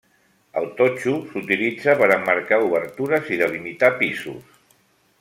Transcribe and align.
El 0.61 0.63
totxo 0.79 1.13
s'utilitza 1.33 1.95
per 2.01 2.07
emmarcar 2.17 2.59
obertures 2.71 3.31
i 3.37 3.39
delimitar 3.45 3.93
pisos. 4.03 4.61